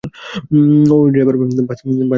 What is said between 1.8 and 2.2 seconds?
Thomas না।